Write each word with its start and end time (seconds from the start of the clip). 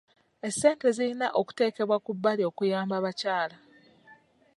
Essente 0.47 0.87
zirina 0.95 1.27
okuteekebwa 1.39 1.97
ku 2.05 2.11
bbali 2.15 2.43
okuyamba 2.49 2.93
abakyala. 2.97 3.57